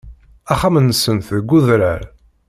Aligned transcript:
Axxam-nsent 0.53 1.25
deg 1.35 1.49
udrar. 1.57 2.01